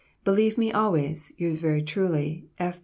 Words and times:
"Believe 0.23 0.57
me 0.57 0.71
always, 0.71 1.31
yours 1.37 1.59
very 1.61 1.83
truly, 1.83 2.49
"F. 2.57 2.79